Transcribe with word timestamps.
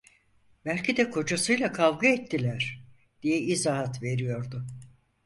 "Belki 0.65 0.97
de 0.97 1.09
kocasıyla 1.11 1.71
kavga 1.73 2.07
ettiler…" 2.07 2.83
diye 3.23 3.37
izahat 3.39 4.03
veriyordu. 4.03 4.65